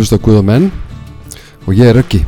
[0.00, 0.66] Að hlusta á Guð og menn
[1.68, 2.22] og ég er ekki.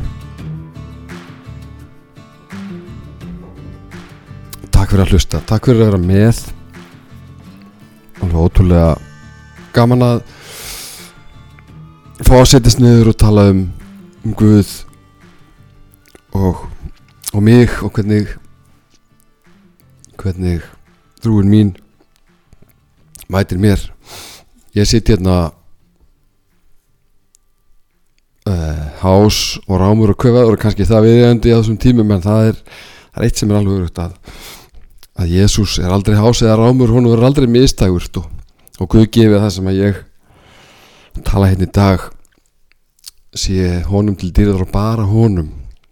[4.69, 6.41] Takk fyrir að hlusta, takk fyrir að vera með.
[8.19, 8.91] Alveg ótrúlega
[9.73, 10.21] gaman að
[12.27, 13.65] fá að setjast niður og tala um,
[14.21, 14.75] um Guð
[16.37, 16.61] og,
[17.33, 18.35] og mig og hvernig
[20.21, 20.61] hvernig
[21.25, 21.73] trúin mín
[23.33, 23.89] mætir mér.
[24.77, 25.55] Ég sitt hérna
[28.49, 32.49] uh, hás og rámur og köfaður og kannski það viðjöndi á þessum tímum en það
[32.51, 32.61] er,
[33.13, 34.15] það er eitt sem er alveg örugt að,
[35.19, 38.29] að Jésús er aldrei hás eða rámur, hún er aldrei mistægurt og,
[38.79, 40.01] og Guð gefið það sem að ég
[41.27, 42.07] tala hérna í dag
[43.33, 45.51] sé honum til dýrður og bara honum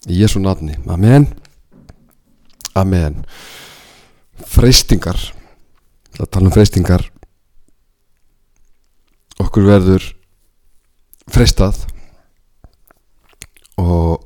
[0.10, 1.28] í Jésu nafni, amen.
[2.78, 3.20] Amen.
[4.48, 5.20] Freystingar
[6.16, 7.06] það tala um freystingar
[9.42, 10.08] okkur verður
[11.32, 11.86] freystað
[13.82, 14.22] og,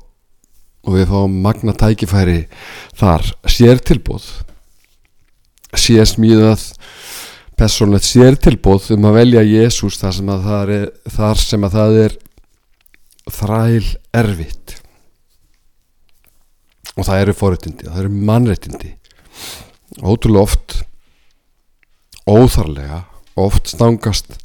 [0.86, 2.44] og við fáum magna tækifæri
[2.98, 3.24] þar.
[3.48, 4.28] Sér tilbúð
[5.76, 6.62] sér smíðað
[7.56, 10.88] personlegt sér tilbúð um að velja Jésús þar sem að það er,
[11.66, 12.16] að það er
[13.36, 13.86] þræl
[14.22, 14.76] erfitt.
[16.96, 18.92] Og það eru forréttindi það eru mannréttindi.
[20.00, 20.78] Ótrúlega oft
[22.26, 23.02] óþarlega
[23.38, 24.38] oft stangast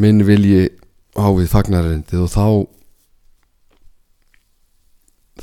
[0.00, 0.70] minn vilji
[1.14, 2.46] á við fagnarindið og þá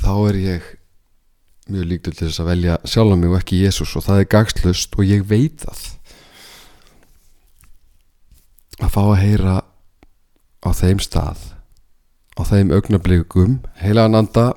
[0.02, 0.68] þá er ég
[1.70, 4.96] mjög líktur til þess að velja sjálf mig og ekki Jésús og það er gagslust
[4.98, 5.82] og ég veit það.
[8.82, 9.56] Að fá að heyra
[10.62, 11.44] á þeim stað
[12.34, 14.52] á þeim augnablikum heila ananda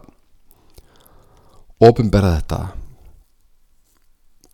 [1.84, 2.62] ofinbera þetta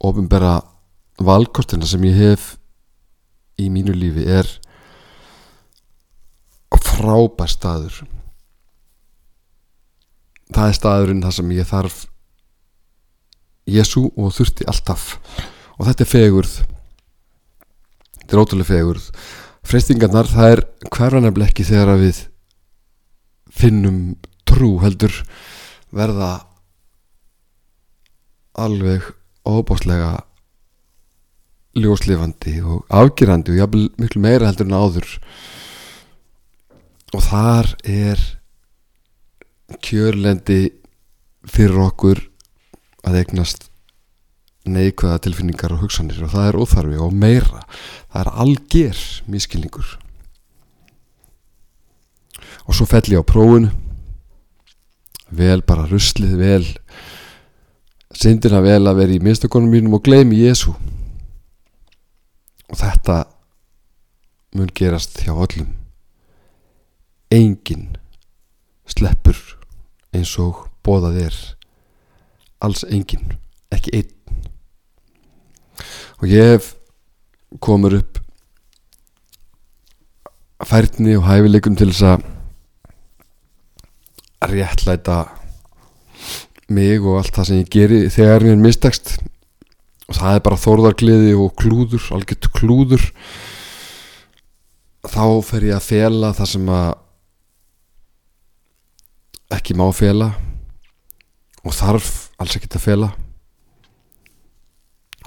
[0.01, 0.57] ofinbera
[1.21, 2.47] valkostina sem ég hef
[3.61, 4.49] í mínu lífi er
[7.01, 8.01] frábær staður
[10.55, 11.99] það er staðurinn þar sem ég þarf
[13.71, 15.15] Jésu og þurfti alltaf.
[15.77, 16.55] Og þetta er fegurð.
[18.17, 19.07] Þetta er ótrúlega fegurð.
[19.61, 22.23] Freystingarnar það er hverfanarblekki ekki þegar við
[23.51, 23.99] finnum
[24.47, 25.13] trú heldur
[25.93, 26.31] verða
[28.57, 29.05] alveg
[29.47, 30.21] óbáslega
[31.77, 35.09] ljóslifandi og afgerandi og jafnvel miklu meira heldur en áður.
[37.15, 38.19] Og þar er
[39.79, 40.61] kjörlendi
[41.47, 42.21] fyrir okkur
[43.07, 43.69] að eignast
[44.69, 47.63] neikvæða tilfinningar og hugsanir og það er óþarfi og meira.
[48.11, 49.97] Það er alger miskilningur
[52.67, 53.71] og svo fell ég á prófun
[55.31, 56.65] vel bara ruslið vel.
[58.11, 60.73] Syndina vel að vera í minnstakonum mínum og gleymi Jésu
[62.71, 63.23] og þetta
[64.55, 65.71] mun gerast hjá öllum.
[67.31, 67.95] Engin
[68.85, 69.39] sleppur
[70.15, 71.37] eins og bóðað er.
[72.61, 73.37] Alls engin
[73.73, 74.11] ekki einn.
[76.21, 76.73] Og ég hef
[77.63, 78.19] komur upp
[80.67, 82.27] færni og hæfileikum til þess að
[84.51, 85.19] réttlæta
[86.71, 89.15] mig og allt það sem ég geri þegar mér mistakst
[90.07, 93.05] og það er bara þórðargliði og klúður algjört klúður.
[95.01, 96.89] Þá fer ég að fela það sem að
[99.51, 100.31] ekki má fela
[101.61, 103.11] og þarf alls ekkert að fela.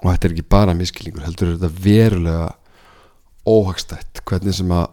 [0.02, 2.50] Og þetta er ekki bara miskilningur heldur þetta verulega
[3.48, 4.88] óhagstætt hvernig sem að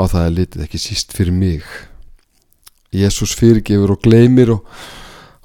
[0.00, 1.64] á það er litið ekki síst fyrir mig.
[2.90, 4.64] Jésús fyrirgefur og gleymir og,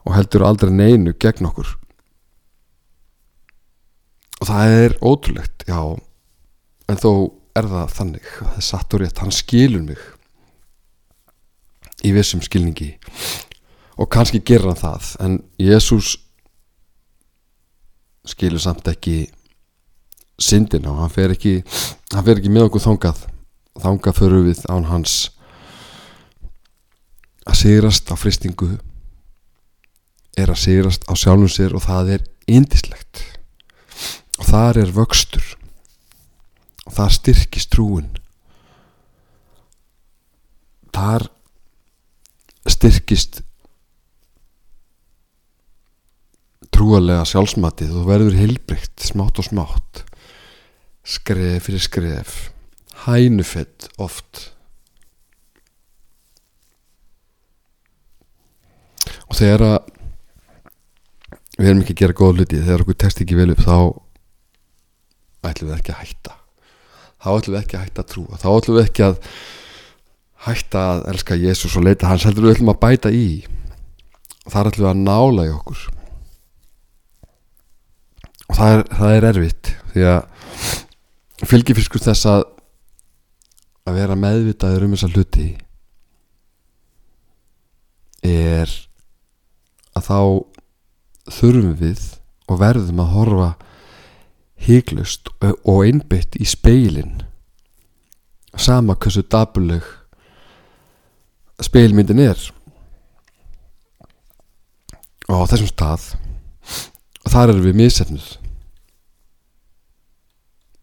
[0.06, 1.76] og heldur aldrei neinu gegn okkur.
[4.42, 5.80] Og það er ótrúlegt já
[6.90, 7.12] en þó
[7.56, 10.02] er það þannig það er satt og rétt, hann skilur mig
[12.06, 12.94] í vissum skilningi.
[13.98, 16.16] Og kannski gera hann það en Jésús
[18.25, 19.30] skilur samt ekki
[20.42, 21.60] syndina og hann fer ekki
[22.13, 23.24] hann fer ekki með okkur þangað.
[23.81, 25.16] Þangað fyrir við án hans
[27.46, 28.72] að sigrast á fristingu
[30.36, 33.22] er að sigrast á sjálfum sér og það er indislegt
[34.40, 35.46] og þar er vöxtur.
[36.86, 38.12] Og það styrkist trúin.
[40.94, 41.30] Þar
[42.70, 43.44] styrkist
[46.76, 50.04] trúalega sjálfsmatið og verður heilbrygt smátt og smátt
[51.06, 52.36] skref fyrir skref
[53.06, 54.52] hænufett oft.
[59.30, 59.92] Og þegar að
[61.56, 63.78] við erum ekki að gera góða hluti þegar okkur tekst ekki vel upp þá
[65.46, 66.34] ætlum við ekki að hætta.
[67.22, 68.40] Þá ætlum við ekki að hætta að trúa.
[68.42, 69.20] Þá ætlum við ekki að
[70.46, 73.28] hætta að elska Jésús og leita hans heldur við ætlum að bæta í.
[74.46, 75.86] Þar ætlum við að nála í okkur.
[78.46, 82.44] Og það er, það er erfitt því að fylgifiskur þess að
[83.86, 85.50] að vera meðvitaður um þessa hluti
[88.26, 88.72] er
[89.96, 90.20] að þá
[91.36, 92.02] þurfum við
[92.50, 93.50] og verðum að horfa
[94.66, 97.20] híklust og einbytt í speilin
[98.58, 99.86] sama hversu dabuleg
[101.63, 102.40] speilmyndin er.
[105.30, 106.10] Og á þessum stað
[107.25, 108.28] þar erum við missefnið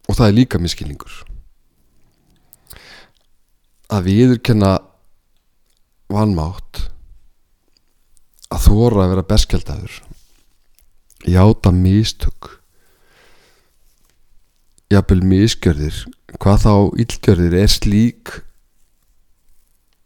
[0.09, 1.13] og það er líka miskilningur
[3.93, 4.73] að við yfirkenna
[6.13, 6.83] vannmátt
[8.53, 9.95] að þóra að vera berskjaldæður
[11.33, 12.51] játa mistök
[14.93, 16.03] jafnvel misgjörðir
[16.37, 16.73] hvað þá
[17.05, 18.35] ílgjörðir er slík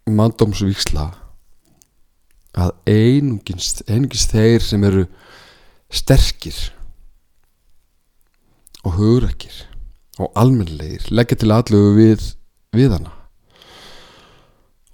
[0.07, 1.07] mandómsvíksla
[2.57, 5.05] að einungins, einungins þeir sem eru
[5.93, 6.57] sterkir
[8.87, 9.59] og hugrakir
[10.17, 12.25] og almenlegir leggja til allugu við,
[12.73, 13.13] við hana.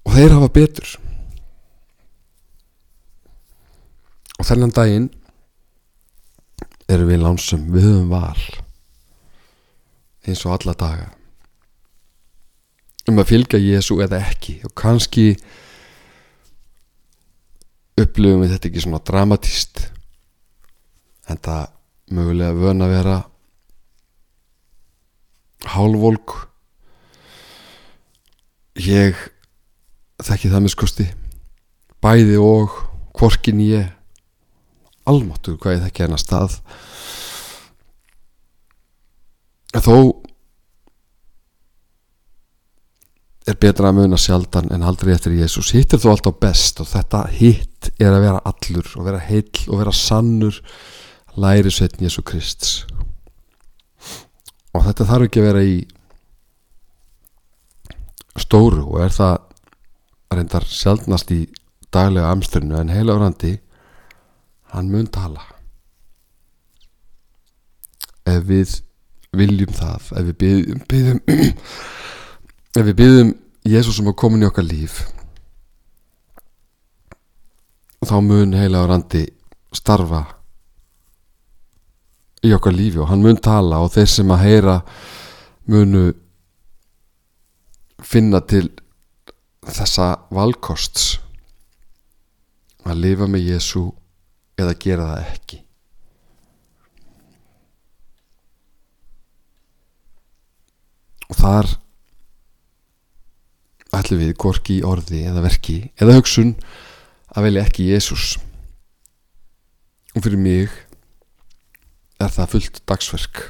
[0.03, 0.89] Og þeir hafa betur.
[4.41, 5.09] Og þennan daginn
[6.91, 8.47] erum við lánsum við höfum val
[10.27, 11.11] eins og alla daga
[13.09, 14.59] um að fylgja Jésu eða ekki.
[14.67, 15.33] Og kannski
[17.99, 19.83] upplifum við þetta ekki svona dramatíst
[21.29, 21.67] en það
[22.13, 23.17] mögulega vön að vera
[25.73, 26.37] hálfvolk.
[28.83, 29.19] Ég
[30.23, 31.09] þekki það með skosti
[32.03, 32.73] bæði og
[33.15, 33.91] hvorkin ég
[35.07, 36.57] almáttur hvað ég þekki hennar stað.
[39.73, 39.95] Þó
[43.47, 46.87] er betra að muna sjaldan en aldrei eftir Jésús hitt er þó alltaf best og
[46.87, 50.59] þetta hitt er að vera allur og vera heill og vera sannur
[51.35, 52.85] læri sveitn Jésú Krist
[54.73, 55.75] og þetta þarf ekki að vera í
[58.39, 59.35] stóru og er það
[60.33, 61.43] reyndar sjaldnast í
[61.93, 63.57] daglega amstyrnu en heila orðandi
[64.73, 65.43] hann mun tala.
[68.25, 68.79] Ef við
[69.35, 71.21] viljum það ef við byggjum
[72.73, 73.33] ef við byggjum
[73.69, 75.03] Jésús um að koma í okkar líf
[78.03, 79.23] þá mun heila á randi
[79.73, 80.23] starfa
[82.43, 84.77] í okkar lífi og hann mun tala og þeir sem að heyra
[85.71, 86.05] munu
[88.03, 88.65] finna til
[89.63, 91.13] þessa valkosts
[92.83, 93.83] að lifa með Jésu
[94.59, 95.59] eða gera það ekki.
[101.31, 101.71] Og þar
[103.93, 106.55] ætlum við gorki í orði eða verki eða hugsun
[107.33, 108.37] að velja ekki Jésús
[110.13, 110.71] og fyrir mig
[112.21, 113.43] er það fullt dagsverk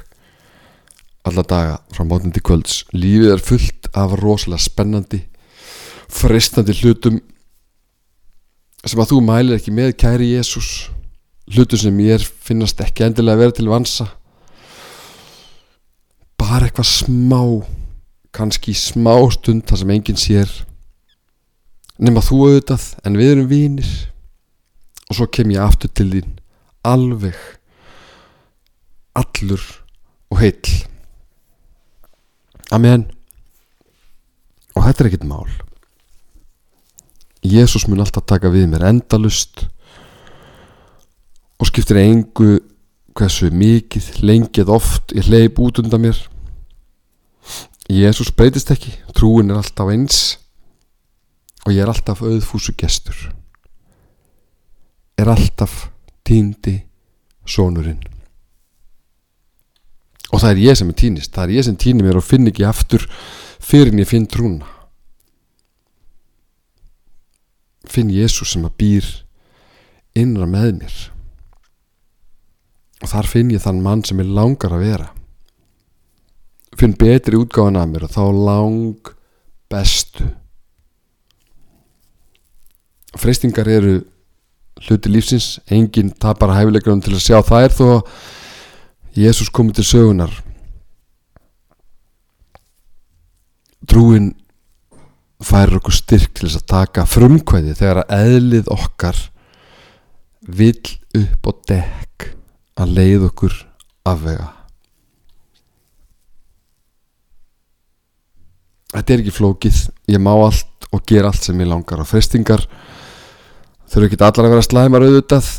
[1.24, 2.82] alla daga frá mótnandi kvölds.
[2.92, 5.22] Lífið er fullt af rosalega spennandi
[6.12, 7.20] fristandi hlutum
[8.84, 10.90] sem að þú mælir ekki með kæri Jésús
[11.54, 14.08] hlutum sem ég finnast ekki endilega að vera til vansa.
[16.40, 17.40] Bara eitthvað smá
[18.34, 20.50] kannski smá stund þar sem enginn sér
[22.02, 23.92] nema þú auðvitað en við erum vínir
[25.08, 26.32] og svo kem ég aftur til þín
[26.84, 27.38] alveg
[29.14, 29.62] allur
[30.32, 30.72] og heill.
[32.74, 33.06] Amen.
[34.74, 35.46] Og þetta er ekkit mál.
[37.44, 39.66] Jésús mun alltaf taka við mér endalust
[41.60, 42.56] og skiptir engu
[43.14, 46.18] hversu mikið, lengið oft ég hleyp út undan mér
[47.90, 48.94] Jésús breytist ekki.
[49.12, 50.20] Trúin er alltaf eins
[51.64, 53.16] og ég er alltaf auðfúsu gestur.
[55.20, 55.88] Er alltaf
[56.24, 56.80] týndi
[57.44, 58.00] sónurinn
[60.34, 61.30] og það er ég sem er týnist.
[61.30, 63.04] Það er ég sem týnir mér og finn ekki aftur
[63.62, 64.66] fyrir en ég finn trúna.
[67.86, 69.10] Finn Jésús sem að býr
[70.18, 70.96] innra með mér.
[73.04, 75.10] Og þar finn ég þann mann sem ég langar að vera
[76.78, 79.12] finn betri útgáðan að mér og þá lang
[79.72, 80.26] bestu.
[83.14, 83.98] Freystingar eru
[84.84, 88.02] hluti lífsins enginn tapar hæfileikunum til að sjá er þó
[89.14, 90.32] Jésús komið til sögunar
[93.86, 94.32] trúin
[95.44, 99.20] færir okkur styrk til þess að taka frumkvæði þegar að eðlið okkar
[100.44, 102.28] vill upp og dekk
[102.80, 103.58] að leið okkur
[104.08, 104.53] afvega
[108.94, 109.82] þetta er ekki flókið.
[110.10, 112.64] Ég má allt og ger allt sem ég langar og frestingar
[113.90, 115.50] þurfa ekki allar að vera slæmar auðvitað.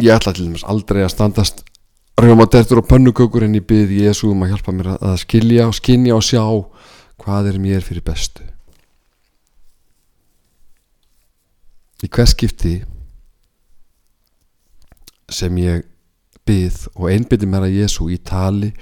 [0.00, 1.64] Ég ætla til dæmis aldrei að standast
[2.20, 6.16] rjómatertur og pönnukökur en ég byrð Jésu um að hjálpa mér að skilja og skinja
[6.16, 6.42] og sjá
[7.22, 8.44] hvað er mér fyrir bestu.
[12.02, 12.76] Í hvers skipti
[15.32, 15.84] sem ég
[16.46, 18.72] byrð og einbyrði mér að Jésu í tali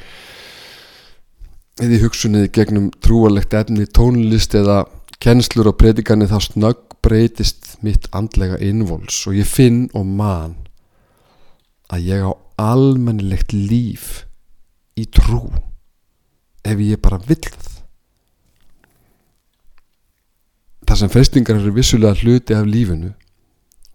[1.80, 4.82] eða í hugsunniði gegnum trúalegt efni tónlist eða
[5.20, 10.56] kennslur og predikanir þá snögg breytist mitt andlega innvols og ég finn og man
[11.90, 14.26] að ég á almennilegt líf
[15.00, 15.46] í trú
[16.60, 17.78] ef ég bara vill það.
[20.84, 23.14] Þar sem freystingar eru vissulega hluti af lífinu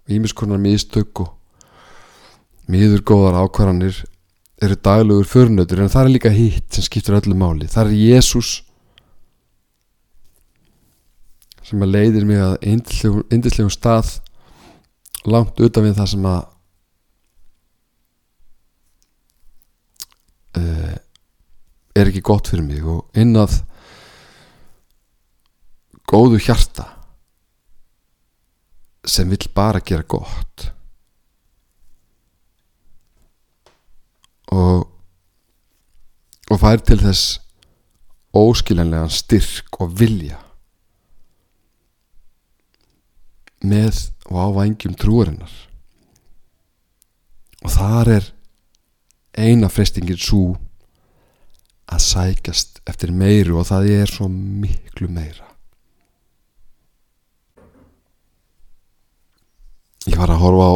[0.09, 1.33] ímiskonar mistök og
[2.71, 4.01] miður góðar ákvarðanir
[4.65, 7.67] eru daglegur förnöður en það er líka hitt sem skiptir öllu máli.
[7.71, 8.51] Það er Jésús
[11.65, 12.57] sem að leiðir mig að
[13.33, 14.19] indislegum stað
[15.25, 16.43] langt utan við það sem að
[20.61, 20.93] uh,
[21.95, 23.57] er ekki gott fyrir mig og inn að
[26.05, 26.91] góðu hjarta
[29.05, 30.69] sem vill bara gera gott
[34.53, 34.91] og
[36.51, 37.39] og fær til þess
[38.35, 40.37] óskiljanlegan styrk og vilja
[43.65, 45.53] með og á vangjum trúarinnar.
[47.65, 48.27] Og þar er
[49.41, 50.55] eina frestingin svo
[51.89, 55.49] að sækjast eftir meiru og það er svo miklu meira.
[60.05, 60.75] Ég var að horfa á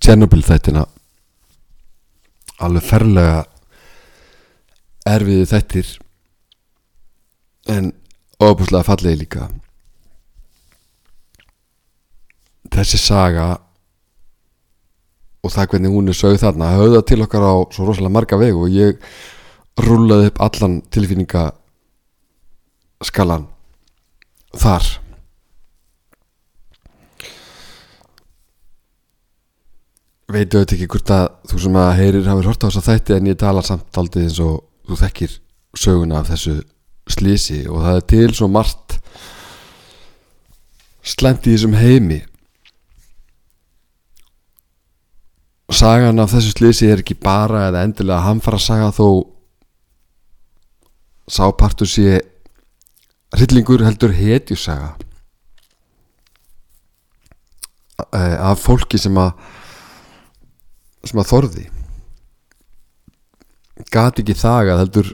[0.00, 0.86] Chernobyl þættina
[2.64, 3.38] alveg ferlega
[5.08, 5.88] erfiði þættir
[7.74, 7.92] en
[8.42, 9.42] óbúslega fallegi líka.
[12.68, 13.48] Þessi saga
[15.44, 18.54] og það hvernig hún er sögð þarna höfða til okkar á svo rosalega marga veg
[18.58, 18.92] og ég
[19.78, 23.44] rúlaði upp allan tilfinningaskalan
[24.58, 24.84] þar
[30.28, 33.14] veitu þetta ekki hvort að þú sem að heyrir hafið hort á þess að þætti
[33.16, 35.36] en ég tala samt aldrei eins og þú þekkir
[35.78, 36.56] söguna af þessu
[37.08, 38.98] slísi og það er til svo margt
[41.08, 42.20] slemt í þessum heimi.
[45.72, 49.08] Sagan af þessu slísi er ekki bara eða endilega hamfara saga þó
[51.28, 52.18] sápartur sé
[53.36, 54.96] hryllingur heldur hetjusaga
[58.12, 59.32] af fólki sem að
[61.08, 61.64] sem að þorði.
[63.94, 65.10] Gati ekki þagað heldur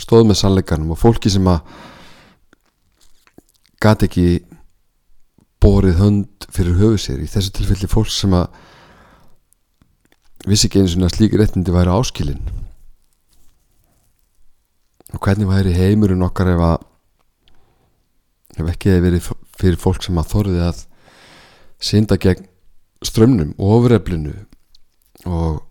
[0.00, 1.62] stóð með sannleikanum og fólki sem að
[3.84, 4.28] gati ekki
[5.62, 7.22] borið hönd fyrir höfu sér.
[7.22, 8.48] Í þessu tilfelli fólk sem að
[10.48, 12.42] vissi ekki eins og slíki réttindi væri áskilin.
[15.14, 16.90] Og hvernig væri heimurinn okkar ef að
[18.54, 20.82] ef ekki hefði verið fyrir fólk sem að þorði að
[21.84, 22.46] synda gegn
[23.04, 24.34] strömmnum og ofureflinu
[25.24, 25.62] og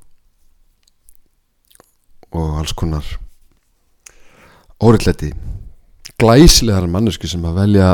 [2.34, 3.06] og alls konar
[4.82, 5.30] óriðleiti
[6.18, 7.92] glæslegar mannesku sem að velja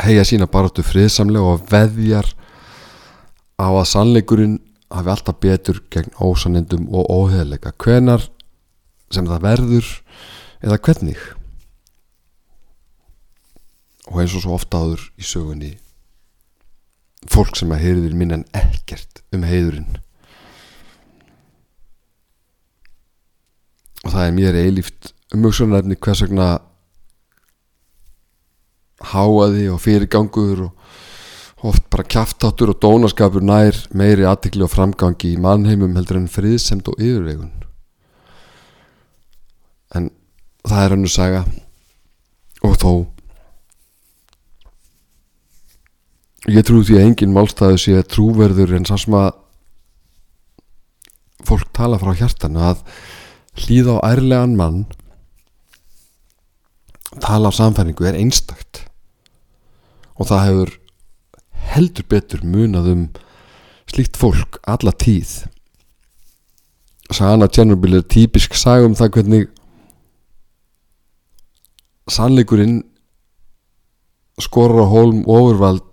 [0.00, 2.28] heia sína baróttu friðsamlega og veðjar
[3.60, 4.58] á að sannleikurinn
[4.90, 8.24] hafi alltaf betur gegn ósanendum og óheðleika hvenar
[9.10, 9.90] sem það verður
[10.62, 11.20] eða hvernig.
[14.10, 15.74] Og eins og svo ofta áður í sögunni
[17.28, 19.98] fólk sem að heyriður minn en ekkert um heiðurinn.
[24.00, 26.48] Og það er mér eilíft umhugsunarefni hvers vegna
[29.12, 35.40] háaði og fyrirgangur og oft bara kjaftátur og dónaskapur nær meiri aðtikli og framgangi í
[35.40, 37.52] mannheimum heldur en friðsemt og yfirvegun.
[39.96, 40.08] En
[40.64, 41.44] það er hannu saga.
[42.64, 42.92] Og þó
[46.50, 49.30] ég trú því að engin málstæðu sé trúverður en sá sem að
[51.46, 52.82] fólk tala frá hjartan að
[53.60, 54.80] hlýða á ærlegan mann
[57.22, 58.84] tala á samfæringu er einstakt.
[60.18, 60.74] Og það hefur
[61.70, 63.06] heldur betur munað um
[63.90, 65.46] slíkt fólk alla tíð.
[67.10, 69.48] Sagana Tjernobyl er típisk sag um það hvernig
[72.10, 72.82] sannleikurinn
[74.40, 75.89] skorur á hólm ofurvald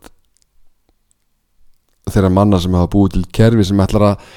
[2.12, 4.28] þeirra manna sem hafa búið til kerfi sem ætlar að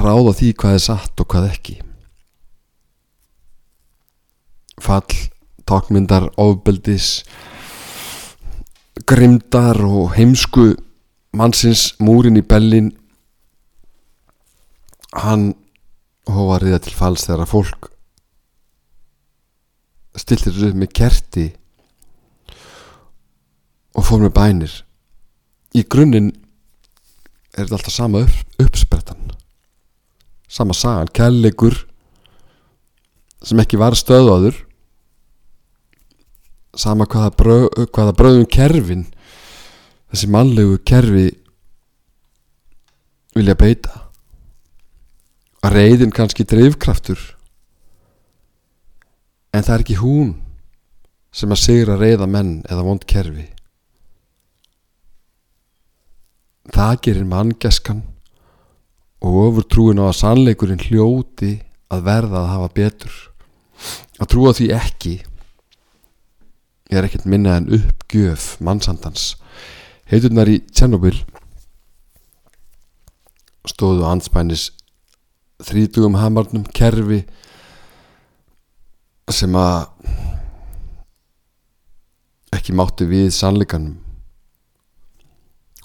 [0.00, 1.76] ráða því hvað er satt og hvað ekki.
[4.80, 5.18] Fall
[5.68, 7.22] takmyndar, ofbeldis
[9.06, 10.72] grimdar og heimsku
[11.36, 12.90] mannsins múrin í bellin
[15.14, 15.52] hann
[16.30, 17.90] hófa að riða til fals þegar að fólk
[20.18, 21.46] stiltir upp með kerti
[23.96, 24.74] og fór með bænir.
[25.74, 26.30] Í grunninn
[27.54, 29.30] er þetta alltaf sama upp, uppsprettan?
[30.50, 31.76] Sama sagan, kærleikur
[33.44, 34.58] sem ekki var stöðaður
[36.76, 39.06] sama hvaða, bröð, hvaða bröðum kerfin
[40.10, 41.28] þessi mannlegu kerfi
[43.36, 44.06] vilja beita.
[45.60, 47.20] Að reyðin kannski drifkraftur
[49.54, 50.30] en það er ekki hún
[51.34, 53.46] sem að sigra reyða menn eða vond kerfi
[56.74, 58.04] það gerir manngeskan
[59.20, 61.58] og ofur trúin á að sannleikurinn hljóti
[61.90, 63.16] að verða að hafa betur.
[64.20, 65.14] Að trúa því ekki
[66.90, 69.34] er ekkert minna en uppgjöf mannsandans.
[70.10, 71.16] Heiturnar í Tjernobyl
[73.68, 74.70] stóðu anspænis
[75.62, 77.22] þrítugum hamarnum kerfi
[79.30, 79.90] sem að
[82.56, 83.98] ekki mátti við sannleikanum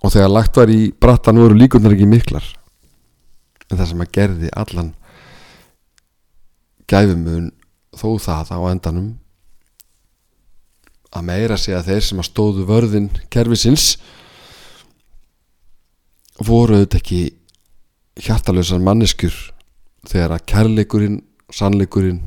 [0.05, 2.45] og þegar lagt var í brattan voru líkunar ekki miklar.
[3.71, 4.91] En það sem að gerði allan
[6.85, 7.47] gæfumun
[7.97, 9.07] þó það á endanum
[11.15, 13.95] að meira sé að þeir sem að stóðu vörðin kerfisins
[16.43, 17.21] voru auðvitað ekki
[18.25, 19.35] hjartalösar manneskur
[20.05, 21.19] þegar að kærleikurinn
[21.55, 22.21] sannleikurinn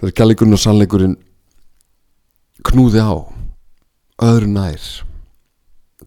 [0.00, 1.18] þegar kærleikurinn og sannleikurinn
[2.68, 3.14] knúði á
[4.26, 4.88] öðru nær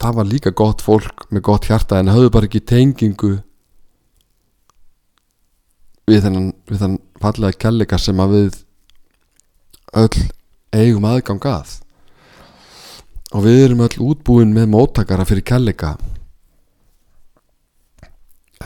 [0.02, 3.36] það var líka gott fólk með gott hjarta en hafðu bara ekki tengingu
[6.10, 8.58] við þennan, við þann fallega kærleika sem að við
[10.02, 10.24] öll
[10.72, 11.78] eigum aðgang að.
[13.32, 15.94] Og við erum öll útbúin með móttakara fyrir kærleika.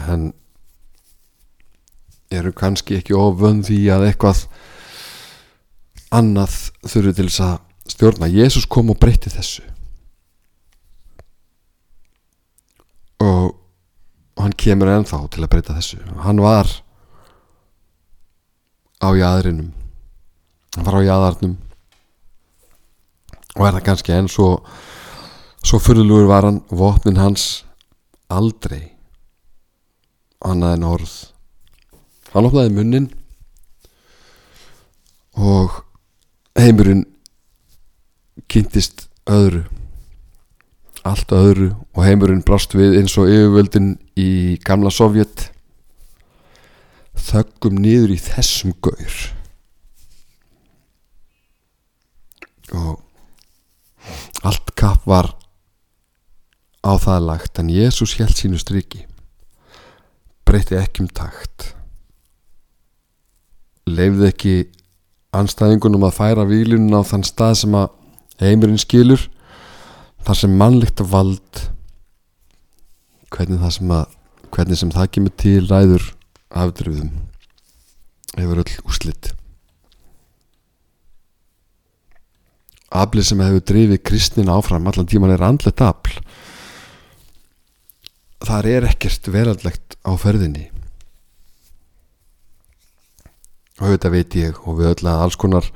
[0.07, 0.31] En
[2.33, 4.45] eru kannski ekki ofönd því að eitthvað
[6.15, 8.31] annað þurfi til þess að stjórna.
[8.31, 9.74] Jésús kom og breytti þessu
[13.23, 13.55] og,
[14.35, 16.01] hann kemur ennþá til að breyta þessu.
[16.25, 16.67] Hann var
[18.99, 19.71] á jæðrinum
[20.75, 21.55] hann var á jæðarnum
[23.55, 24.49] og er það kannski enn svo
[25.65, 27.63] svo fyrirlugur var hann vopnin hans
[28.29, 28.91] aldrei
[30.45, 31.13] annað en orð.
[32.33, 33.07] Hann opnaði munnin
[35.35, 35.79] og
[36.59, 37.05] heimurinn
[38.51, 39.63] kynntist öðru
[41.05, 45.49] allt öðru og heimurinn brást við eins og yfirvöldin í gamla Sovjet.
[47.15, 49.17] Þöggum niður í þessum gaur.
[52.75, 53.01] Og
[54.45, 55.31] allt kapp var
[56.85, 59.05] á það lagt en Jésús held sínu striki
[60.45, 61.71] breytti ekki um takt.
[63.89, 64.53] Leifði ekki
[65.35, 67.89] anstæðingunum að færa výlunum á þann stað sem að
[68.41, 69.25] heimurinn skilur
[70.25, 71.63] þar sem mannlegt vald
[73.35, 74.19] hvernig það sem að
[74.55, 76.11] hvernig sem það kemur til ræður
[76.55, 77.15] afdrifðum
[78.35, 79.35] hefur öll úslitt
[82.95, 86.19] aflið sem hefur drifið kristnin áfram allan tíman er andlet afl.
[88.45, 90.69] Þar er ekkert veraldlegt á ferðinni.
[93.81, 95.67] Og þetta veit ég og við öll að alls konar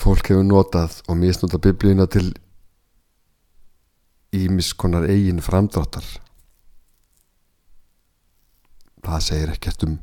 [0.00, 2.30] fólk hefur notað og misnotað biblíuna til
[4.34, 6.04] ímis konar eigin framdráttar.
[9.04, 9.98] Það segir ekkert um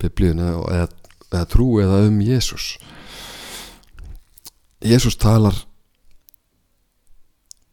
[0.00, 0.88] biblíuna eða,
[1.30, 2.74] eða trú eða um Jésús
[4.82, 5.54] Jésús talar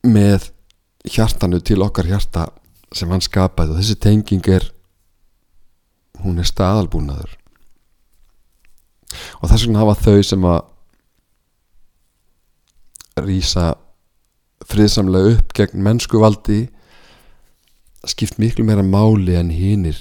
[0.05, 0.51] með
[1.09, 2.45] hjartanu til okkar hjarta
[2.93, 4.67] sem hann skapaði og þessi tenging er
[6.21, 7.31] hún er staðalbúnaður.
[9.41, 10.59] Og þess vegna hafa þau sem að
[13.25, 13.65] rýsa
[14.69, 16.61] friðsamlega upp gegn mennsku valdi
[18.07, 19.99] skipt miklu meira máli en hinnir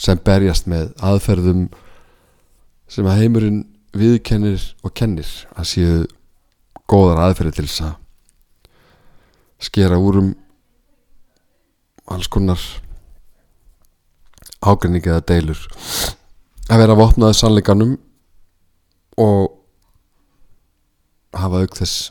[0.00, 1.66] sem berjast með aðferðum
[2.90, 3.60] sem að heimurinn
[3.96, 5.98] viðkennir og kennir að séu
[6.90, 7.98] góðar aðferði til þess að
[9.62, 10.30] skera úr um
[12.12, 12.60] alls konar
[14.62, 15.60] ágrinningi eða deilur.
[16.70, 17.94] Að vera vopnaði sannleikanum
[19.20, 19.52] og
[21.36, 22.10] hafa auk þess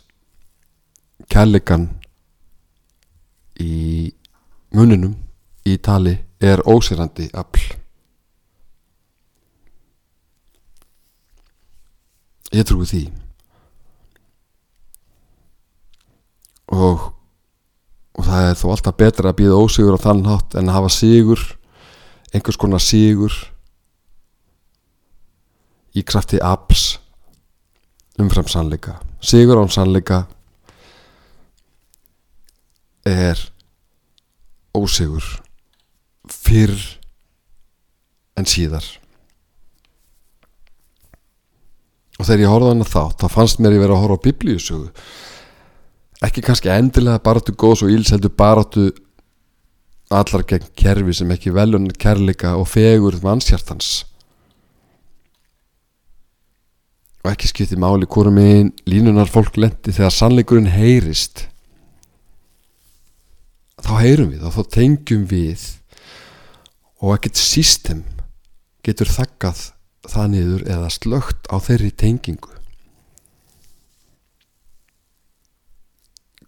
[1.32, 1.88] kærleikan
[3.62, 4.12] í
[4.76, 5.15] muninum
[5.67, 7.63] í tali er ósýrandi afl.
[12.52, 13.06] Ég trúi því.
[16.72, 17.12] Og
[18.22, 20.91] og það er þó alltaf betra að býða ósigur á þann hátt en að hafa
[20.94, 21.46] sigur
[22.36, 23.34] einhvers konar sigur
[25.96, 27.00] í krafti abs
[28.22, 29.00] umfram sannleika.
[29.24, 30.26] Sigur án sannleika
[33.08, 33.40] er
[34.78, 35.26] ósigur
[36.32, 36.78] fyrr
[38.38, 38.86] en síðar.
[42.20, 44.90] Og þegar ég horfði hana þátt þá fannst mér ég verið að horfa á biblíusögu.
[46.22, 48.92] Ekki kannski endilega baratu góðs og íls heldur baratu
[50.12, 54.04] allar gegn kerfi sem ekki velun kærleika og fegur mannshjartans.
[57.22, 61.48] Og ekki skipti máli hvora megin línunar fólk lendi þegar sannleikurinn heyrist
[63.82, 65.67] þá heyrum við og þá tengjum við
[67.02, 68.04] og ekkert system
[68.86, 69.70] getur þakkað
[70.10, 72.52] það niður eða slögt á þeirri tengingu.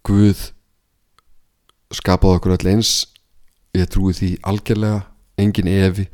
[0.04, 0.50] Guð
[1.94, 2.92] skapaði okkur öll eins
[3.74, 5.04] ég trúi því algjörlega
[5.40, 6.06] engin evi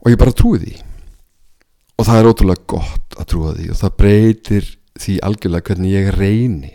[0.00, 0.74] og ég bara trúi því.
[1.94, 6.10] Og það er ótrúlega gott að trúa því og það breytir því algjörlega hvernig ég
[6.14, 6.72] reyni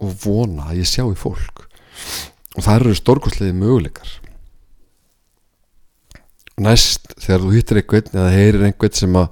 [0.00, 1.69] og vona að ég sjá í fólk
[2.56, 4.10] og það eru stórkoslega möguleikar.
[6.60, 9.28] Næst þegar þú hittir einhvern eða heyrir einhvern sem að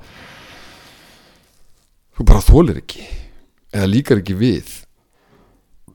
[2.16, 3.04] þú bara þólir ekki
[3.74, 4.70] eða líkar ekki við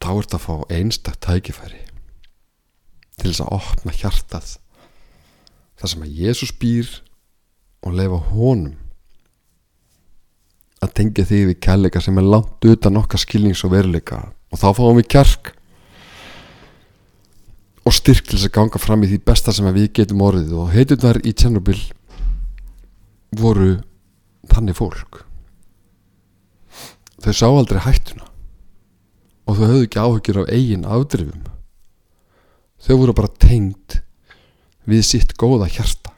[0.03, 1.79] þá ert að fá einstak tækifæri
[3.17, 4.53] til þess að opna hjartað
[5.79, 6.89] þar sem að Jésús býr
[7.83, 8.79] og lefa honum
[10.83, 14.19] að tengja þig við kærleika sem er langt utan okkar skilnings og veruleika.
[14.51, 15.53] Og þá fáum við kjark
[17.83, 20.53] og styrk til þess að ganga fram í því besta sem við getum orðið.
[20.55, 21.79] Og heiturnar í Tjernobyl
[23.35, 23.75] voru
[24.51, 25.23] þannig fólk.
[27.23, 28.29] Þau sá aldrei hættuna.
[29.47, 31.43] Og þau höfðu ekki áhugir af eigin afdrifum.
[32.83, 33.99] Þau voru bara tengd
[34.87, 36.11] við sitt góða hjarta.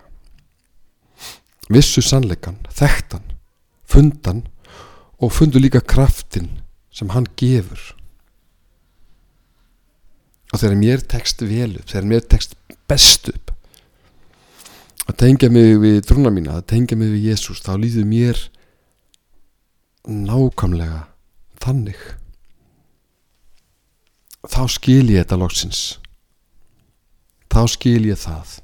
[1.69, 3.23] Vissu sannleikan þekktan,
[3.89, 4.43] fundan
[5.17, 6.51] og fundu líka kraftin
[6.93, 7.81] sem hann gefur
[10.55, 12.55] og þegar mér tekst vel upp þegar mér tekst
[12.87, 13.51] best upp
[15.05, 18.39] að tengja mig við trúna mína, að tengja mig við Jésús þá líður mér
[20.05, 21.05] nákamlega
[21.61, 21.99] þannig.
[24.45, 25.81] Þá skil ég þetta loksins.
[27.49, 28.57] Þá skil ég það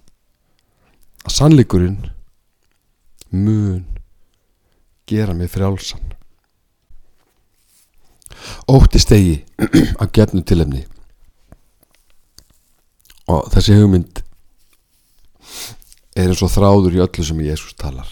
[1.21, 1.99] að sannleikurinn
[3.31, 3.85] mun
[5.09, 6.01] gera mig frjálsan.
[8.69, 10.85] Ótti stegi að gefnu tilefni
[13.31, 14.21] og þessi hugmynd
[16.17, 18.09] er eins og þráður í öllu sem Jésús talar.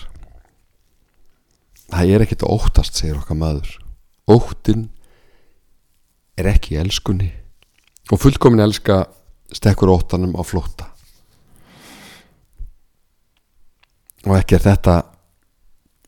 [1.89, 3.71] Það er ekkit að óttast segir okkar maður.
[4.29, 4.88] Óttin
[6.39, 7.32] er ekki elskunni.
[8.13, 9.03] Og fullkomin elska
[9.53, 10.88] stekkur óttanum á flótta.
[14.27, 14.99] Og ekki er þetta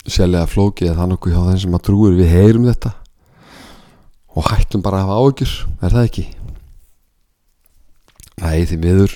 [0.06, 2.17] sérlega flókið eða þannig okkur hjá þeim sem að trúir.
[2.19, 2.93] Við heyrum þetta.
[4.38, 6.28] Og hættum bara að hafa áökjur er það ekki
[8.51, 9.13] Nei, því miður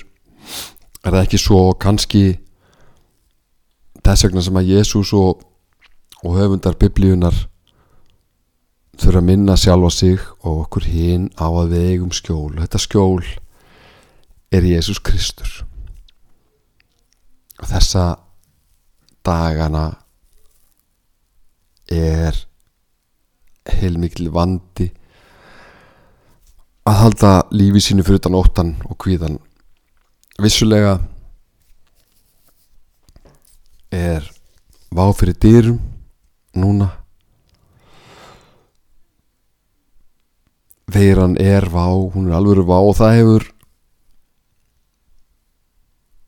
[1.04, 2.20] er það ekki svo kannski
[4.00, 5.42] þess vegna sem að Jésús og,
[6.22, 7.36] og höfundar biblíunar
[8.96, 12.54] þurfa að minna sjálfa sig og okkur hinn á að við eigum skjól.
[12.56, 13.20] Þetta skjól
[14.56, 15.52] er Jésús Kristur.
[17.60, 18.06] Og þessa
[19.20, 19.90] dagana
[21.92, 22.40] er
[23.68, 24.88] heilmikli vandi
[26.86, 29.40] að halda lífi sínu fyrir utan óttan og kvíðan
[30.38, 31.00] vissulega
[33.90, 34.22] er
[34.94, 35.80] vá fyrir dýrum
[36.56, 36.92] núna.
[40.86, 43.48] Veiran er vá, hún er alveg vá og það hefur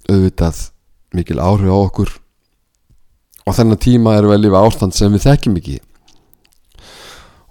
[0.09, 0.65] auðvitað
[1.15, 2.11] mikil áhrif á okkur.
[3.47, 5.79] Og þennan tíma er vel yfir ástand sem við þekkjum ekki.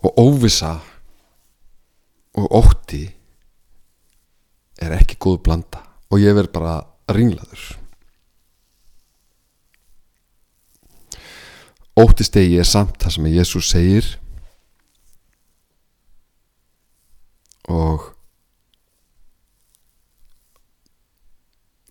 [0.04, 0.76] Og óvisa
[2.38, 3.04] og ótti
[4.78, 5.82] er ekki góð blanda.
[6.14, 6.76] Og ég verð bara
[7.12, 7.64] ringlaður.
[11.98, 14.12] Óttistegi er samt það sem Jésús segir.
[17.68, 18.14] Og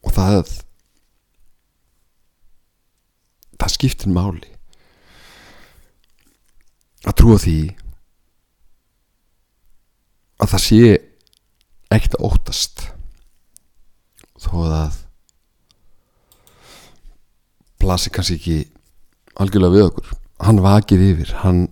[0.07, 0.53] og það
[3.59, 4.53] það skiptir máli.
[7.07, 7.59] Að trúa því
[10.43, 10.93] að það sé
[11.97, 12.85] ekkert að óttast.
[14.43, 15.01] Þó að
[17.81, 18.59] plasi kannski ekki
[19.41, 20.15] algjörlega við okkur.
[20.45, 21.67] Hann vakir yfir hann,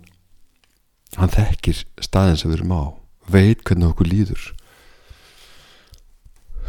[1.18, 2.82] hann þekkir staðin sem við erum á
[3.30, 4.44] veit hvernig okkur líður.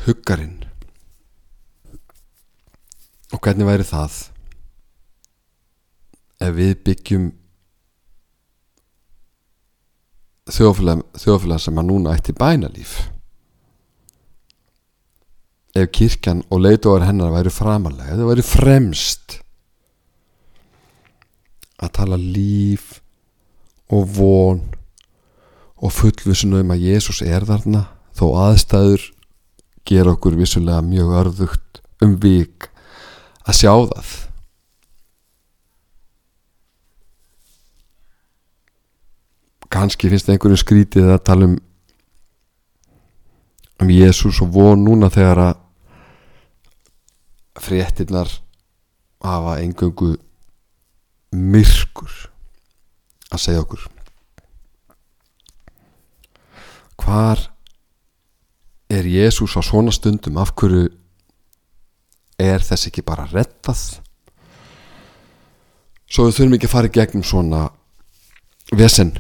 [0.05, 0.63] Huggarinn.
[3.33, 4.19] Og hvernig væri það
[6.45, 7.25] ef við byggjum
[10.51, 12.95] þjóðfélag, þjóðfélag sem að núna ætti bænalíf.
[15.75, 19.39] Ef kirkjan og leitóar hennar væri framalega, það væri fremst
[21.81, 22.99] að tala líf
[23.91, 24.61] og von
[25.75, 27.83] og fullvissun um að Jésús er þarna
[28.15, 29.09] þó aðstæður
[29.85, 32.69] gera okkur vissulega mjög örðugt um vik
[33.45, 34.13] að sjá það
[39.75, 41.55] kannski finnst einhverju skrítið að tala um
[43.83, 45.57] um Jésús og von núna þegar að
[47.59, 48.31] fréttinnar
[49.25, 50.13] hafa engöngu
[51.35, 52.13] myrkur
[53.33, 53.83] að segja okkur.
[57.03, 57.41] Hvar
[58.87, 60.39] er Jésús á svona stundum?
[60.39, 60.87] Af hverju
[62.39, 63.99] er þess ekki bara rettað
[66.05, 67.61] svo við þurfum ekki að fara í gegnum svona
[68.75, 69.13] vesen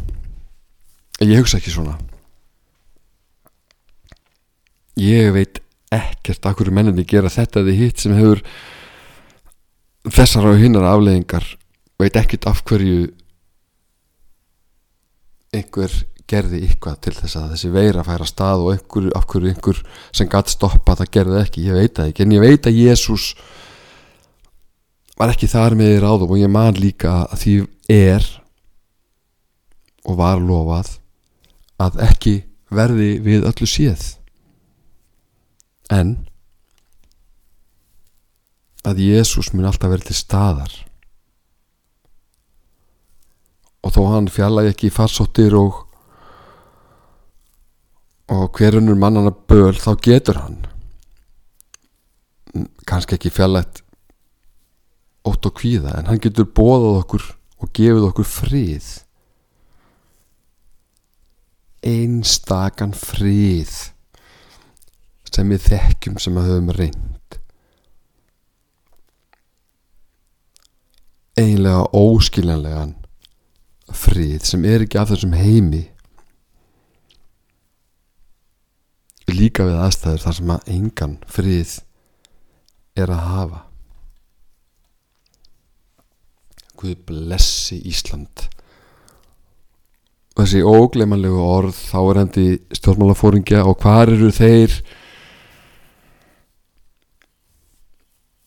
[1.23, 1.97] ég hugsa ekki svona.
[4.99, 5.61] Ég veit
[5.95, 8.41] ekkert af hverju menninni gera þetta eða hitt sem hefur
[10.05, 11.45] þessar á hinnar afleðingar
[11.99, 13.07] veit ekkert af hverju
[15.55, 15.93] einhver
[16.29, 19.81] gerði eitthvað til þess að þessi veira færa stað og einhver, af hverju einhver
[20.15, 22.25] sem gæti stoppa það gerði ekki, ég veit það ekki.
[22.25, 23.27] En ég veit að Jésús
[25.15, 27.55] var ekki þar með í ráðum og ég man líka að því
[27.93, 28.29] er
[30.05, 30.95] og var lofað
[31.85, 32.35] að ekki
[32.73, 34.05] verði við öllu séð.
[35.93, 36.17] En
[38.85, 40.73] að Jésús mun alltaf verið til staðar.
[43.85, 45.85] Og þó hann fjalla ekki í farsóttir og
[48.31, 50.61] og hverjunur mannana böl þá getur hann
[52.89, 53.83] kannski ekki fjallætt
[55.29, 57.25] ótt og kvíða en hann getur bóðað okkur
[57.61, 58.87] og gefið okkur frið
[61.85, 63.75] einstakann frið
[65.35, 67.15] sem við þekkjum sem að höfum reynd
[71.35, 72.95] einlega óskiljanlegan
[73.91, 75.83] frið sem er ekki af þessum heimi.
[79.35, 81.73] Líka við aðstæður þar sem að engan frið
[82.95, 83.61] er að hafa.
[86.79, 88.47] Guð blessi Ísland
[90.35, 94.73] þessi ógleimanlegu orð þá er hendi stjórnmálafóringja og hvar eru þeir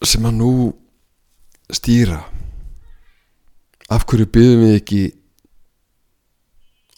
[0.04, 0.52] sem að nú
[1.72, 2.20] stýra?
[3.88, 5.02] Af hverju byggðum við ekki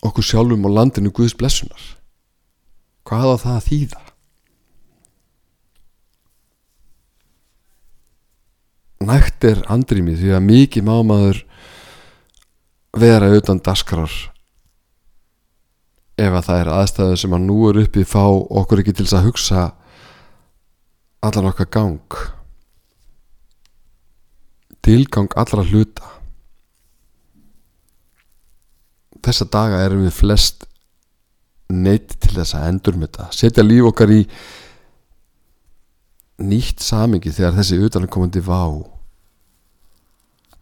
[0.06, 1.84] okkur sjálfum á landinu Guðs blessunar?
[3.06, 4.02] Hvað á það að þýða?
[9.06, 11.40] Nægt er andrými því að mikið mámaður
[13.00, 14.10] vera utan daskrar
[16.20, 18.24] ef að það er aðstæðu sem að nú er uppið fá
[18.60, 19.66] okkur ekki til þess að hugsa
[21.24, 22.18] allan okkar gang.
[24.80, 26.16] Tilgang allra hluta.
[29.20, 30.64] Þessa daga erum við flest
[31.70, 34.22] neitt til þess að endurmynda setja líf okkar í
[36.40, 38.62] nýtt samingi þegar þessi utankomandi vá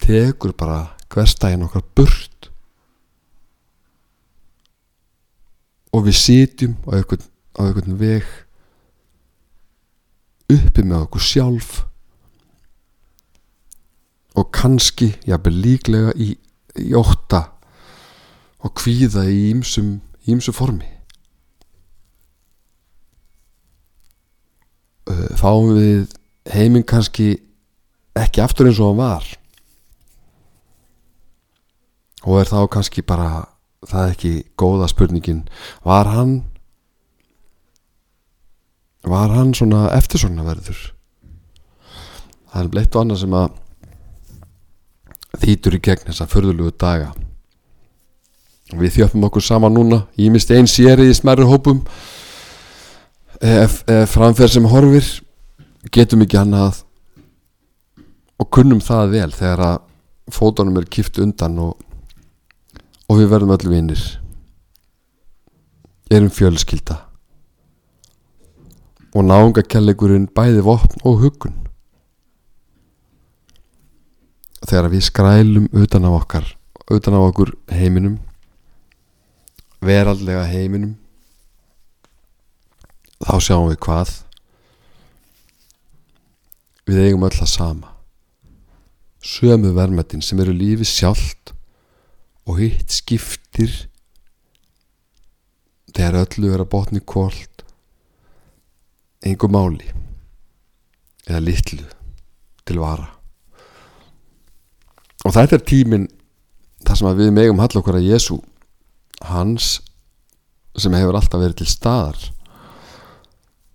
[0.02, 0.80] tekur bara
[1.12, 2.37] hverstægin okkar burt
[5.92, 7.24] og við sitjum á einhvern,
[7.56, 8.26] á einhvern veg
[10.48, 11.70] uppi með okkur sjálf.
[14.38, 16.30] Og kannski jafnvel líklega í,
[16.78, 17.48] í ótta
[18.62, 19.98] og kvíða í ímsum,
[20.28, 20.88] ímsum formi.
[25.40, 26.08] Fáum við
[26.52, 27.38] heiminn kannski
[28.18, 29.28] ekki aftur eins og hann var?
[32.26, 33.46] Og er þá kannski bara
[33.88, 35.42] það ekki góða spurningin.
[35.84, 36.38] Var hann
[39.08, 40.80] var hann svona eftirsognaverður
[42.48, 43.56] það er bleitt og annað sem að
[45.38, 47.10] þýtur í gegn þessa förðulugu daga.
[48.78, 51.82] Við þjöfum okkur sama núna ég mist einn séri í smerri hópum.
[53.38, 55.08] Ef, ef framferð sem horfir
[55.94, 56.82] getum ekki annað
[58.38, 61.76] og kunnum það vel þegar að fótunum er kipt undan og,
[63.08, 64.02] og við verðum öll vinnir
[66.12, 66.96] erum fjölskylda.
[69.16, 71.56] Og náungakellegurinn bæði vopn og hugun
[74.68, 76.48] þegar við skrælum utan á okkar
[76.92, 78.18] utan á okkur heiminum
[79.84, 80.96] veraldlega heiminum
[83.24, 84.10] þá sjáum við hvað.
[86.88, 87.90] Við eigum öll að sama.
[89.20, 91.52] Sömu vermetin sem eru lífi sjálft
[92.48, 93.70] og hitt skiptir
[95.92, 97.64] þegar öllu er að botni kvöld
[99.26, 99.88] einhver máli
[101.28, 101.84] eða litlu
[102.68, 103.08] til vara.
[105.26, 106.06] Og þetta er tíminn
[106.86, 108.38] þar sem við megum hall okkur að Jésu
[109.28, 109.78] hans
[110.78, 112.20] sem hefur alltaf verið til staðar.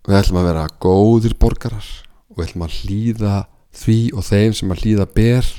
[0.08, 1.90] Við ætlum að vera góðir borgarar
[2.32, 3.36] og við ætlum að hlýða
[3.84, 5.52] því og þeim sem að hlýða ber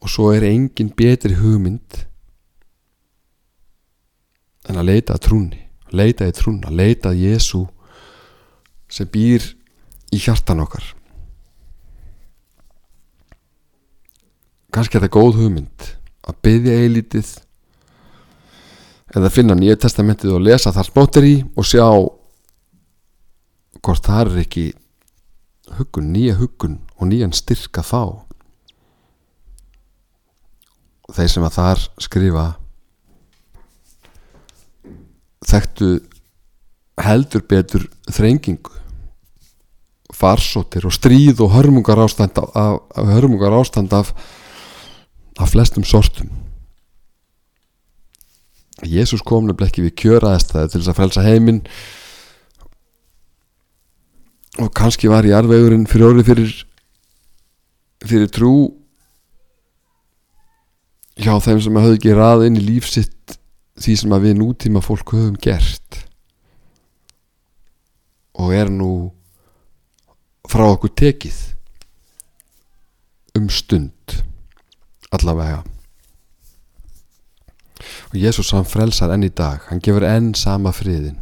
[0.00, 2.04] og svo er engin betri hugmynd
[4.68, 7.64] en að leita að trúni leita í trún, að leita að Jésu
[8.90, 9.44] sem býr
[10.14, 10.84] í hjartan okkar.
[14.70, 15.86] Kannski er þetta góð hugmynd
[16.30, 17.30] að byggja eilítið
[19.18, 21.86] eða finna nýja testamentið og lesa þar smóttir í og sjá
[23.80, 24.66] hvort það er ekki
[25.78, 28.29] huggun, nýja huggun og nýjan styrka þá
[31.16, 32.44] þeir sem að þar skrifa
[35.50, 35.90] þekktu
[37.00, 38.80] heldur betur þrengingu
[40.20, 44.12] farsóttir og stríð og hörmungar ástand af, af, hörmungar ástand af,
[45.38, 46.28] af flestum sortum.
[48.84, 51.62] Jésús kom nefnilega ekki við kjöraðistæði til þess að frelsa heiminn
[54.60, 56.54] og kannski var í arvegurinn fyrir orði fyrir
[58.00, 58.54] fyrir trú
[61.20, 63.36] hjá þeim sem hafði ekki rað inn í lífsitt
[63.80, 66.02] því sem að við nútíma fólk höfum gert.
[68.40, 69.10] Og er nú
[70.50, 71.40] frá okkur tekið
[73.38, 74.20] um stund
[75.14, 75.62] allavega.
[78.10, 79.66] Og Jésús hann frelsar enn í dag.
[79.68, 81.20] Hann gefur enn sama friðin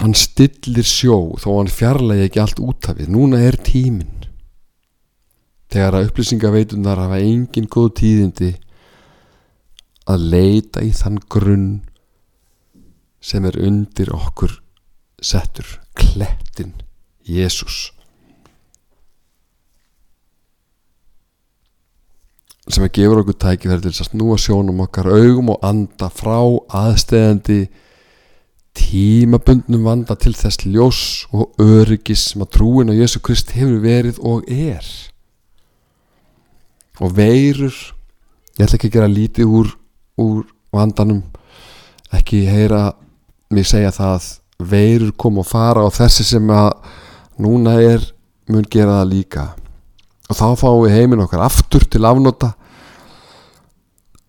[0.00, 4.21] hann stillir sjó þó hann fjarlægi ekki allt út af við núna er tíminn
[5.72, 8.50] þegar að upplýsingaveitunar hafa engin góð tíðindi
[10.12, 11.70] að leita í þann grunn
[13.22, 14.58] sem er undir okkur
[15.22, 16.74] settur klettin
[17.22, 17.92] Jésús
[22.70, 26.38] sem að gefur okkur tækifæri til að snúa sjónum okkar augum og anda frá
[26.82, 27.62] aðstæðandi
[28.78, 31.00] tímabundnum vanda til þess ljós
[31.36, 34.86] og öryggis sem að trúin á Jésu Krist hefur verið og er
[37.00, 37.74] og veirur.
[38.58, 39.72] Ég ætla ekki að gera lítið úr
[40.20, 41.22] úr vandanum.
[42.12, 42.92] Ekki heyra
[43.52, 44.28] mig segja það.
[44.62, 46.70] Veirur kom og fara og þessi sem að
[47.42, 48.04] núna er
[48.52, 49.46] mun gera það líka.
[50.30, 52.52] Og þá fáum við heiminn okkar aftur til afnóta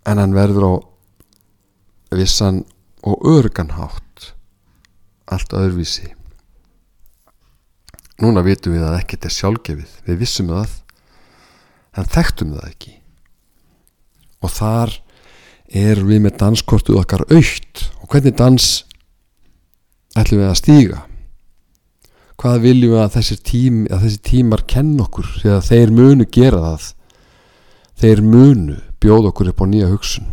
[0.09, 0.73] en hann verður á
[2.17, 2.63] vissan
[3.03, 4.33] og örganhátt
[5.31, 6.11] allt öðruvísi.
[8.23, 9.93] Núna vitum við að ekkert er sjálfgefið.
[10.07, 10.82] Við vissum það
[11.97, 12.93] en þekktum það ekki.
[14.43, 14.97] Og þar
[15.73, 18.67] er við með danskortuð okkar aukt og hvernig dans
[20.19, 21.01] ætlum við að stíga?
[22.37, 26.27] Hvað viljum við að þessir, tím, að þessir tímar kenn okkur því að þeir munu
[26.33, 26.87] gera það?
[28.03, 30.31] Þeir munu bjóð okkur upp á nýja hugsun.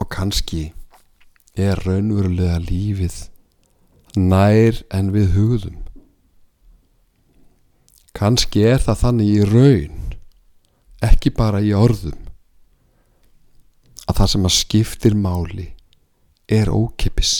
[0.00, 0.70] Og kannski
[1.60, 3.20] er raunverulega lífið
[4.16, 5.78] nær en við hugðum
[8.20, 10.16] kannski er það þannig í raun
[11.10, 12.18] ekki bara í orðum
[14.04, 15.70] að það sem að skiptir máli
[16.50, 17.34] er ókipis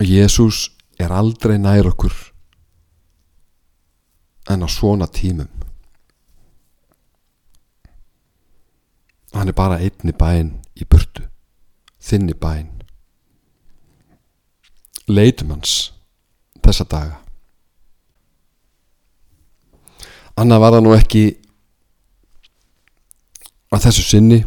[0.00, 2.14] og Jésús er aldrei nær okkur
[4.50, 5.48] en á svona tímum.
[9.30, 11.28] Hann er bara einni bæn í burtu
[12.02, 12.79] þinni bæn
[15.12, 15.90] leitum hans
[16.64, 17.18] þessa daga.
[20.40, 21.24] Annað var það nú ekki
[23.70, 24.40] að þessu sinni.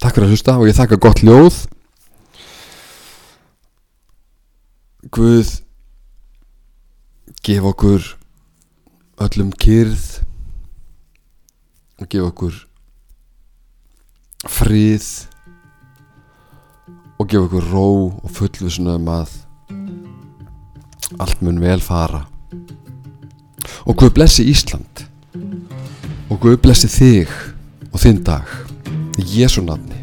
[0.00, 1.58] Takk fyrir að hlusta og ég þakka gott ljóð.
[5.12, 5.52] Guð
[7.46, 8.08] gef okkur
[9.22, 10.06] öllum kyrð
[12.00, 12.56] og gef okkur
[14.50, 15.06] frið
[17.16, 19.36] og gef okkur ró og fullvisuna um að
[21.18, 22.24] allt mun vel fara.
[23.86, 25.06] Og Guð blessi Ísland.
[26.30, 27.30] Og Guð blessi þig
[27.92, 28.48] og þinn dag.
[29.16, 29.95] Í Jésu nafni